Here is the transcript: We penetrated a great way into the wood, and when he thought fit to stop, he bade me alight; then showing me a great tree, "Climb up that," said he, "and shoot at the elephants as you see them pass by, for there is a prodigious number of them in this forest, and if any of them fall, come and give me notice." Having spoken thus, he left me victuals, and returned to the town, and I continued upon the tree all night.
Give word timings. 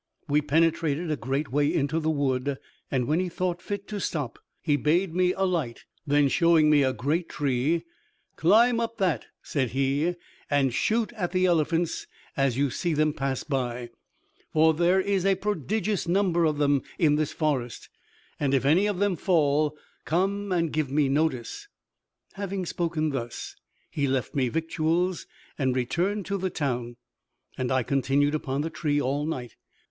We 0.27 0.41
penetrated 0.41 1.11
a 1.11 1.15
great 1.15 1.51
way 1.51 1.71
into 1.71 1.99
the 1.99 2.09
wood, 2.09 2.57
and 2.89 3.05
when 3.05 3.19
he 3.19 3.29
thought 3.29 3.61
fit 3.61 3.87
to 3.89 3.99
stop, 3.99 4.39
he 4.59 4.75
bade 4.75 5.13
me 5.13 5.31
alight; 5.33 5.85
then 6.07 6.27
showing 6.27 6.71
me 6.71 6.81
a 6.81 6.91
great 6.91 7.29
tree, 7.29 7.83
"Climb 8.35 8.79
up 8.79 8.97
that," 8.97 9.27
said 9.43 9.69
he, 9.77 10.15
"and 10.49 10.73
shoot 10.73 11.13
at 11.13 11.33
the 11.33 11.45
elephants 11.45 12.07
as 12.35 12.57
you 12.57 12.71
see 12.71 12.95
them 12.95 13.13
pass 13.13 13.43
by, 13.43 13.91
for 14.51 14.73
there 14.73 14.99
is 14.99 15.23
a 15.23 15.35
prodigious 15.35 16.07
number 16.07 16.45
of 16.45 16.57
them 16.57 16.81
in 16.97 17.13
this 17.15 17.31
forest, 17.31 17.87
and 18.39 18.55
if 18.55 18.65
any 18.65 18.87
of 18.87 18.97
them 18.97 19.15
fall, 19.15 19.77
come 20.05 20.51
and 20.51 20.73
give 20.73 20.89
me 20.89 21.09
notice." 21.09 21.67
Having 22.33 22.65
spoken 22.65 23.11
thus, 23.11 23.55
he 23.91 24.07
left 24.07 24.33
me 24.33 24.49
victuals, 24.49 25.27
and 25.59 25.75
returned 25.75 26.25
to 26.25 26.39
the 26.39 26.49
town, 26.49 26.95
and 27.55 27.71
I 27.71 27.83
continued 27.83 28.33
upon 28.33 28.61
the 28.61 28.71
tree 28.71 28.99
all 28.99 29.27
night. 29.27 29.55